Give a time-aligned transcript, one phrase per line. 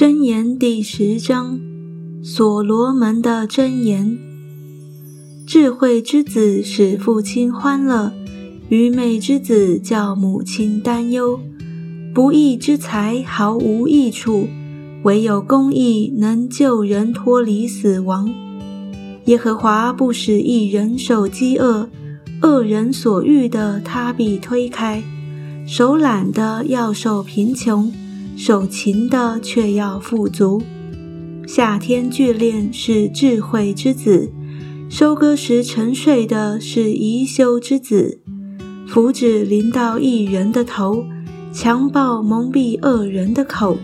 [0.00, 1.60] 箴言第十章，
[2.22, 4.16] 所罗门的箴言：
[5.46, 8.10] 智慧之子使父亲欢乐，
[8.70, 11.38] 愚昧之子叫母亲担忧。
[12.14, 14.48] 不义之财毫无益处，
[15.02, 18.32] 唯有公义能救人脱离死亡。
[19.26, 21.90] 耶和华不使一人受饥饿，
[22.40, 25.02] 恶人所欲的他必推开，
[25.66, 27.92] 手懒的要受贫穷。
[28.42, 30.62] 手勤的却要富足，
[31.46, 34.32] 夏天聚练是智慧之子，
[34.88, 38.22] 收割时沉睡的是宜修之子。
[38.88, 41.04] 福祉临到一人的头，
[41.52, 43.76] 强暴蒙蔽恶人的口。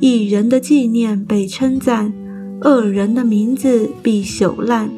[0.00, 2.14] 一人的纪念被称赞，
[2.62, 4.90] 恶人的名字必朽烂。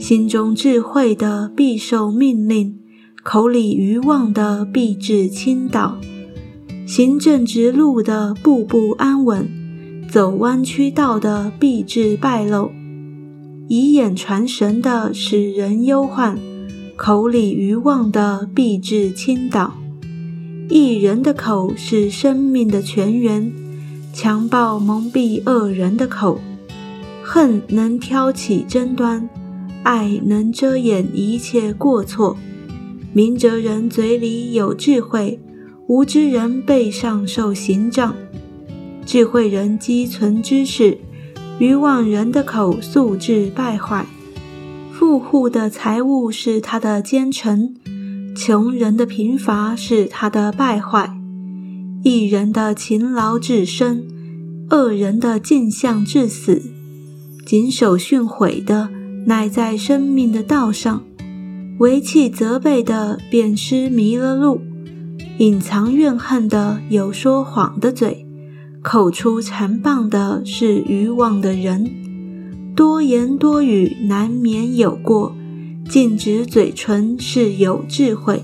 [0.00, 2.78] 心中智慧的必受命令，
[3.22, 5.98] 口里愚妄的必致倾倒。
[6.86, 9.48] 行正直路的步步安稳，
[10.08, 12.70] 走弯曲道的必致败露。
[13.66, 16.38] 以眼传神的使人忧患，
[16.94, 19.74] 口里愚妄的必致倾倒。
[20.68, 23.52] 一人的口是生命的泉源，
[24.12, 26.38] 强暴蒙蔽恶人的口。
[27.20, 29.28] 恨能挑起争端，
[29.82, 32.36] 爱能遮掩一切过错。
[33.12, 35.40] 明哲人嘴里有智慧。
[35.88, 38.16] 无知人背上受刑杖，
[39.04, 40.98] 智慧人积存知识，
[41.60, 44.04] 愚妄人的口素质败坏。
[44.92, 47.76] 富户的财物是他的奸臣，
[48.34, 51.16] 穷人的贫乏是他的败坏。
[52.02, 54.04] 一人的勤劳至生，
[54.70, 56.60] 恶人的尽向致死。
[57.46, 58.88] 谨守训诲的，
[59.26, 61.02] 乃在生命的道上；
[61.78, 64.62] 为气责备的，便失迷了路。
[65.38, 68.26] 隐藏怨恨的有说谎的嘴，
[68.80, 71.90] 口出残谤的是愚妄的人。
[72.74, 75.36] 多言多语难免有过，
[75.90, 78.42] 禁止嘴唇是有智慧。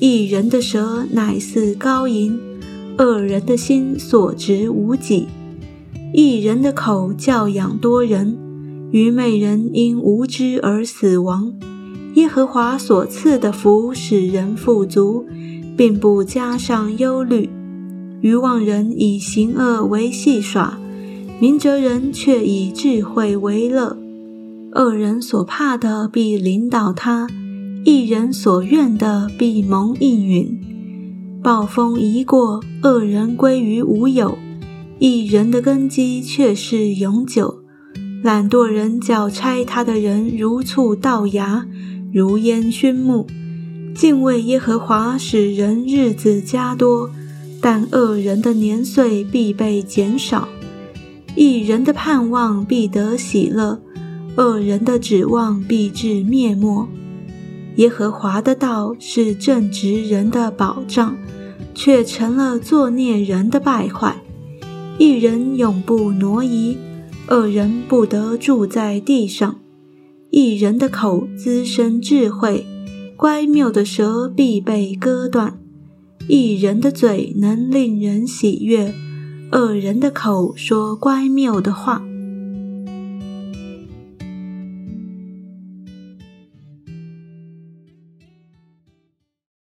[0.00, 2.38] 一人的舌乃似高银，
[2.98, 5.28] 恶人的心所值无几。
[6.12, 8.36] 一人的口教养多人，
[8.90, 11.54] 愚昧人因无知而死亡。
[12.16, 15.24] 耶和华所赐的福使人富足。
[15.82, 17.50] 并不加上忧虑，
[18.20, 20.78] 愚妄人以行恶为戏耍，
[21.40, 23.98] 明哲人却以智慧为乐。
[24.76, 27.26] 恶人所怕的必领导他，
[27.84, 30.56] 一人所愿的必蒙应允。
[31.42, 34.38] 暴风一过，恶人归于无有；
[35.00, 37.64] 一人的根基却是永久。
[38.22, 41.66] 懒惰人叫拆他的人如醋倒牙，
[42.12, 43.26] 如烟熏目。
[43.94, 47.10] 敬畏耶和华使人日子加多，
[47.60, 50.48] 但恶人的年岁必被减少。
[51.36, 53.80] 一人的盼望必得喜乐，
[54.36, 56.88] 恶人的指望必至灭没。
[57.76, 61.16] 耶和华的道是正直人的保障，
[61.74, 64.22] 却成了作孽人的败坏。
[64.98, 66.76] 一人永不挪移，
[67.28, 69.56] 恶人不得住在地上。
[70.30, 72.66] 一人的口滋生智慧。
[73.22, 75.56] 乖谬的舌必被割断，
[76.26, 78.92] 一人的嘴能令人喜悦，
[79.52, 82.02] 二人的口说乖谬的话。